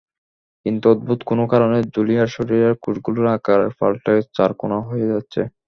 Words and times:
কিন্তু 0.65 0.85
অদ্ভুত 0.89 1.19
কোনো 1.29 1.43
কারণে 1.53 1.77
জুলিয়ার 1.95 2.29
শরীরের 2.35 2.73
কোষগুলোর 2.83 3.27
আকার 3.35 3.61
পাল্টে 3.79 4.13
চারকোনা 4.35 4.77
হয়ে 4.87 5.09
যাচ্ছে। 5.11 5.41